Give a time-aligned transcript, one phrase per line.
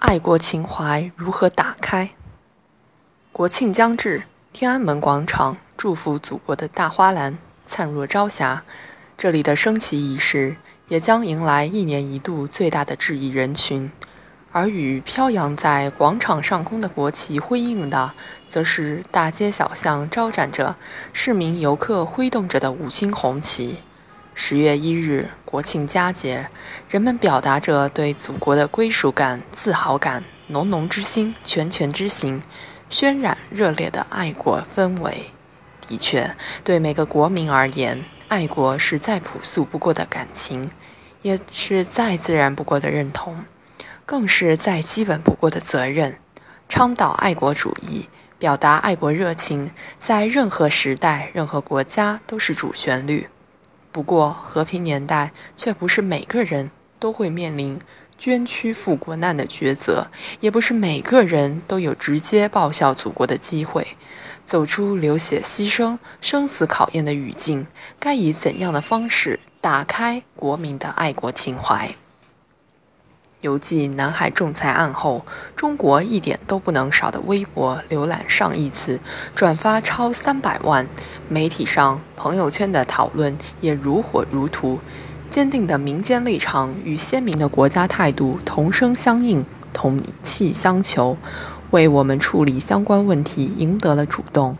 [0.00, 2.10] 爱国情怀如何打开？
[3.32, 8.64] 国庆将至，天安门广场祝福祖国的大花篮灿若朝霞。
[9.18, 10.56] 这里的升旗仪式
[10.88, 13.92] 也将迎来一年一度最大的致意人群，
[14.50, 18.14] 而与飘扬在广场上空的国旗辉映的，
[18.48, 20.76] 则是大街小巷招展着
[21.12, 23.76] 市民游客挥动着的五星红旗。
[24.34, 26.48] 十月一日，国庆佳节，
[26.88, 32.42] 人们表达着对祖国的归属感、自豪感，浓浓之心，拳拳之心，
[32.90, 35.30] 渲染热烈的爱国氛围。
[35.86, 40.70] 的确，对每个国民而言，爱国是再朴素不过的感情，
[41.22, 43.44] 也是再自然不过的认同，
[44.06, 46.16] 更是再基本不过的责任。
[46.68, 53.28] 倡导爱国主义，表达爱国热情，在任何时代、任何国家都是主旋律。
[53.92, 57.80] 不过，和平年代却不是每个人都会面临
[58.16, 60.06] 捐躯赴国难的抉择，
[60.40, 63.96] 也不是每个人都有直接报效祖国的机会。
[64.44, 67.66] 走出流血牺牲、生死考验的语境，
[67.98, 71.94] 该以怎样的方式打开国民的爱国情怀？
[73.40, 75.24] 犹记南海仲裁案后，
[75.56, 79.00] 中国一点都不能少的微博浏览上亿次，
[79.34, 80.86] 转发超三百万。
[81.26, 84.78] 媒体上、朋友圈的讨论也如火如荼。
[85.30, 91.16] 坚定的民间立场与鲜明的国家态度同声相应、同气相求，
[91.70, 94.58] 为我们处理相关问题赢得了主动。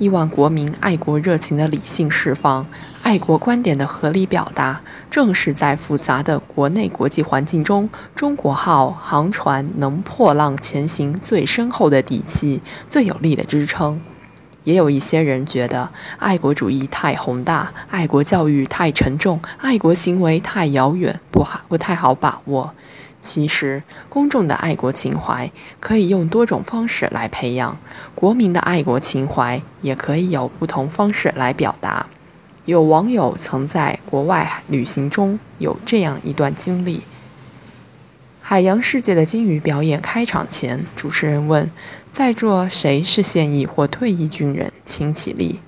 [0.00, 2.66] 亿万国民爱国热情的理性释放，
[3.02, 14.00] 爱国观点的合理表达，正是在复杂的国内国际环境中，中国号航船能破浪前行最深厚的底气，最有力的支撑。
[14.64, 22.72] 也有一些人觉得，爱国主义太宏大，爱国教育太沉重，爱国行为太遥远，不好不太好把握。
[23.20, 27.78] 其实，公众的爱国情怀可以用多种方式来培养，
[28.14, 32.06] 国民的爱国情怀也可以有不同方式来表达。
[32.64, 37.02] 有网友曾在国外旅行中有这样一段经历：
[38.40, 41.70] 海洋世界的鲸鱼表演开场前，主持人问
[42.10, 45.60] 在座谁是现役或退役军人，请起立。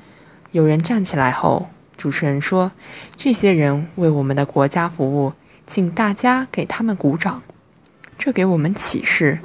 [0.52, 2.72] 有人站起来后，主持人说
[3.16, 5.32] ：“这些人为我们的国家服务。”
[5.72, 7.40] 请大家给他们鼓掌，
[8.18, 9.38] 这给我们启示：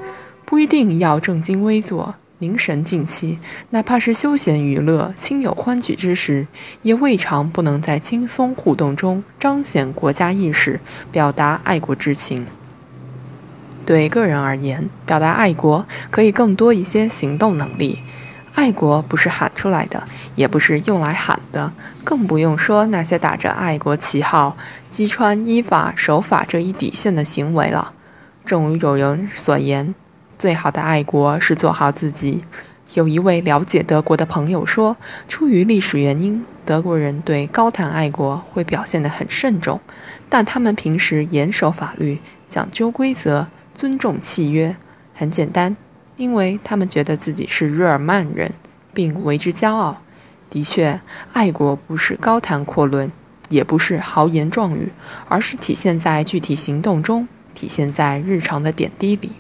[0.44, 3.40] 不一定要正襟危坐、凝神静气，
[3.70, 6.46] 哪怕是休闲娱乐、亲友欢聚之时，
[6.82, 10.82] 也未尝不能在轻松互动中彰显国家意识，
[11.14, 12.46] 表达爱国之情。
[13.86, 18.00] 对个人而言，表达爱国可以更多一些行动能力。
[18.58, 20.04] 爱国不是喊出来的，
[20.34, 21.72] 也不是用来喊的，
[22.04, 24.58] 更不用说那些打着爱国旗号、
[24.90, 27.94] 击穿依法守法这一底线的行为了。
[28.44, 29.94] 正如有人所言，
[30.40, 32.46] 最好的爱国是做好自己。
[32.96, 34.98] 有一位了解德国的朋友说，
[35.30, 39.80] 出于历史原因，德国人对高谈爱国会表现得很慎重，
[40.30, 42.20] 但他们平时严守法律，
[42.50, 43.46] 讲究规则，
[43.76, 44.76] 尊重契约。
[45.14, 45.78] 很简单。
[46.18, 48.52] 因为他们觉得自己是日耳曼人，
[48.94, 50.02] 并为之骄傲。
[50.50, 51.00] 的确，
[51.34, 53.12] 爱国不是高谈阔论，
[53.50, 54.92] 也不是豪言壮语，
[55.30, 59.34] 而是体现在具体行动中，体现在日常的点滴里。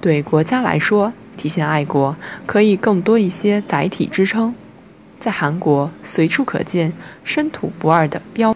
[0.00, 2.14] 对国家来说，体现爱国
[2.44, 4.54] 可以更多一些载体支撑。
[5.18, 6.92] 在韩国，随处可见
[7.24, 8.54] “深土不二”的标，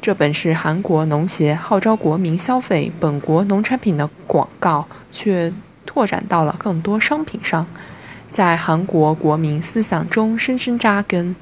[0.00, 5.52] 这本是韩国农协号召国民消费本国农产品的广告，却。
[5.86, 7.66] 拓展到了更多商品上，
[8.30, 11.34] 在韩国国民思想中深深扎根。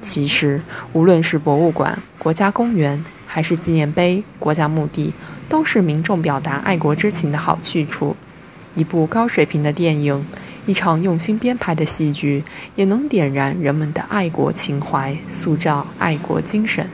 [0.00, 0.60] 其实，
[0.92, 5.14] 无论是博物馆、国家公园，还是纪念碑、国家墓地，
[5.48, 8.14] 都是民众表达爱国之情的好去处。
[8.74, 10.26] 一部高水平的电影，
[10.66, 12.44] 一场用心编排的戏剧，
[12.76, 16.86] 也能点燃人们的爱国情怀，塑造爱国精神。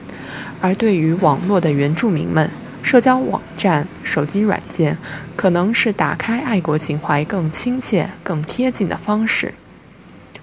[0.61, 2.49] 而对于网络的原住民们，
[2.83, 4.97] 社交网站、手机软件，
[5.35, 9.53] 可能是打开爱国情怀更亲切、更贴近的方式。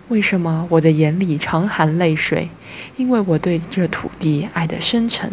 [0.08, 2.48] 为什么我的眼里常含泪水？
[2.96, 5.30] 因为我对这土地爱得深沉，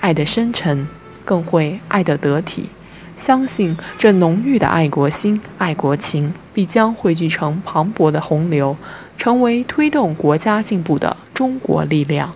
[0.00, 0.86] 爱得深沉，
[1.24, 2.68] 更会爱得得体。
[3.16, 8.76] 相信这浓郁的爱国心、爱国情，必将汇聚成磅礴的洪流，
[9.16, 12.34] 成为推动国家进步的中国力量。